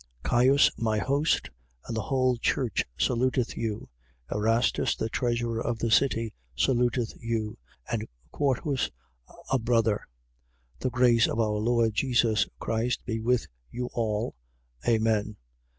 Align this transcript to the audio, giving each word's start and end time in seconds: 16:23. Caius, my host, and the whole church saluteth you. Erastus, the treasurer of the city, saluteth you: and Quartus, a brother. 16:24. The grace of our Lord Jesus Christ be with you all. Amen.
16:23. 0.23 0.29
Caius, 0.31 0.71
my 0.79 0.97
host, 0.97 1.51
and 1.85 1.95
the 1.95 2.01
whole 2.01 2.35
church 2.37 2.85
saluteth 2.97 3.55
you. 3.55 3.87
Erastus, 4.31 4.95
the 4.95 5.09
treasurer 5.09 5.61
of 5.61 5.77
the 5.77 5.91
city, 5.91 6.33
saluteth 6.55 7.13
you: 7.21 7.59
and 7.87 8.07
Quartus, 8.31 8.89
a 9.51 9.59
brother. 9.59 9.99
16:24. 10.77 10.79
The 10.79 10.89
grace 10.89 11.27
of 11.27 11.39
our 11.39 11.59
Lord 11.59 11.93
Jesus 11.93 12.47
Christ 12.57 13.05
be 13.05 13.19
with 13.19 13.45
you 13.69 13.91
all. 13.93 14.33
Amen. 14.87 15.35